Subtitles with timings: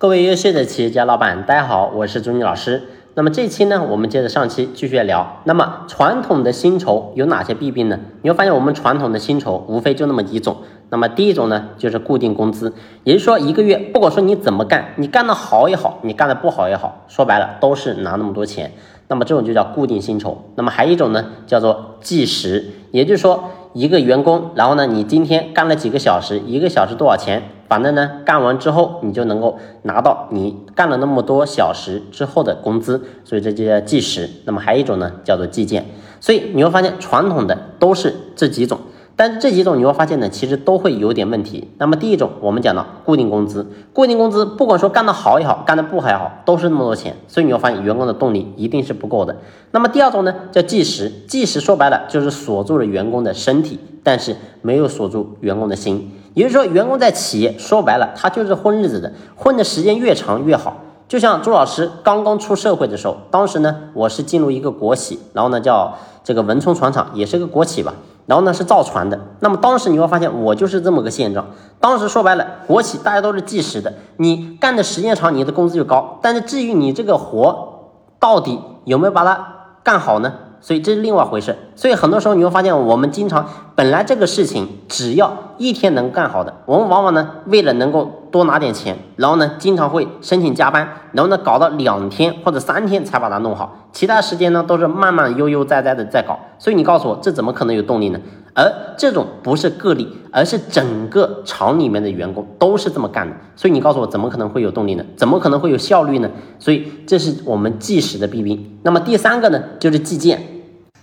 [0.00, 2.84] 各位优秀的企业家老板，大家好，我是朱妮老师。
[3.14, 5.40] 那么这期呢，我们接着上期继续聊。
[5.42, 7.98] 那么传统的薪酬有哪些弊病呢？
[8.22, 10.58] 你会发现我们传统的薪酬无非就那么几种。
[10.90, 12.72] 那么第一种呢，就是固定工资，
[13.02, 18.70] 也就是说一个月不管说你怎么干，你干得好也好，你干得不好也好，说白了都是拿那么多钱。
[19.08, 20.44] 那么这种就叫固定薪酬。
[20.54, 27.42] 那么还有一种呢，叫做计时，也就是说一个员工，然后呢你今天干了几个小时，一个小时多少钱？
[27.68, 34.28] 反正呢，干完之后你就能够拿到你干了那么多小时之后的工资，所以这就叫计时。
[34.46, 35.84] 那么还有一种呢，叫做计件。
[36.20, 38.80] 所以你会发现传统的都是这几种，
[39.18, 41.68] 但是这几种你会发现呢，其实都会有点问题。
[41.78, 49.34] 那么第一种，我们讲到固定工资，固定工资不管说干得好也好，干得不好也好，都是那么多钱，所以你会发现员工的动力一定是不够的。
[49.72, 56.12] 那么第二种呢，叫计时，计时说白了就是锁住了员工的身体，但是没有锁住员工的心。
[56.34, 60.76] 也就是说，员工在企业说白了，他就是混日子的，混的时间越长越好。
[61.08, 67.94] 就像朱老师刚刚出社会的时候，当时呢，我是进入一个国企，然后呢叫这个文冲船厂，也是个国企吧，
[68.28, 69.18] 然后呢是造船的。
[69.40, 71.46] 那么当时你会发现，我就是这么个现状。
[71.80, 76.18] 当时说白了，国企大家都是计时的，你干的时间长，你的工资就高。
[76.20, 79.46] 但是至于你这个活到底有没有把它
[79.82, 80.34] 干好呢？
[80.60, 96.38] 所以这是另外回事，所以很多时候你会发现，我们经常本来这个事情只要一天能干好的，我们往往呢为了能够多拿点钱，然后呢经常会申请加班，然后呢搞到两天或者三天才把它弄好，其他时间呢都是慢慢悠悠哉哉的在搞。
[96.58, 98.18] 所以你告诉我，这怎么可能有动力呢？
[98.54, 103.36] 而这种不是个例，而是整个厂里面的员工都是这么干的。
[103.54, 105.04] 所以你告诉我，怎么可能会有动力呢？
[105.16, 106.28] 怎么可能会有效率呢？
[106.58, 108.78] 所以这是我们计时的弊病。
[108.82, 110.57] 那么第三个呢，就是计件。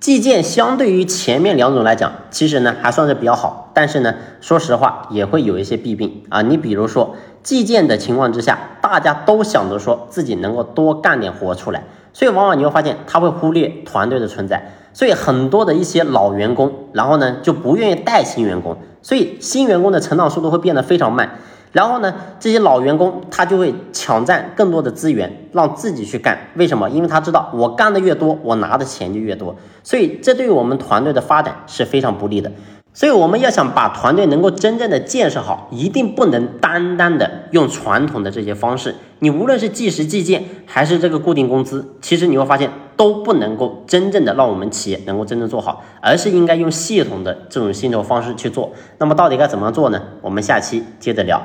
[0.00, 6.40] 计件相对于前面两种来讲，其实呢还算是比较好，但是呢，说实话也会有一些弊病啊。
[6.42, 11.82] 你比如说计件的情况之下，大家都想着说自己能够多干点活出来，
[12.12, 14.72] 所以往往你会发现他会忽略团队的存在。
[14.92, 21.38] 所以很多的一些老员工，然后呢就不愿意带新员工，所以新员工的成长速度会变得非常慢。
[21.72, 26.38] 然后呢，这些老员工他就会抢占更多的资源，让自己去干。
[26.54, 26.88] 为什么？
[26.90, 29.54] 因为他知道我干的越多，我拿的钱就越多。
[29.82, 32.50] 所以这对于我们团队的发展是非常不利的。
[32.94, 38.96] 所以我们要想把团队能够真正的建设好，一定不能单单的用传统的这些方式。
[39.20, 48.72] 你无论是计时计件，还是这个固定工资，其实你会发现都不能够真正的让我们企业能够真正做好，而是应该用系统的这种薪酬方式去做。
[48.98, 50.02] 那么到底该怎么做呢？
[50.20, 51.40] 我们下期接着聊。